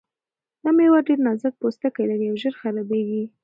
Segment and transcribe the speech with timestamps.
[0.63, 3.23] دا مېوه ډېر نازک پوستکی لري او ژر خرابیږي.